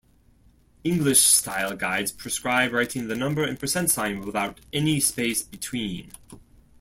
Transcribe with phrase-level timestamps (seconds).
[0.83, 6.11] English style guides prescribe writing the number and percent sign without any space between.